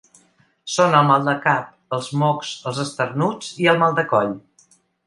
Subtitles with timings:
[0.75, 1.69] Són el mal de cap,
[1.99, 4.39] els mocs, els esternuts i el mal de coll.